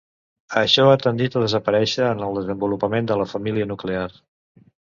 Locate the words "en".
2.13-2.25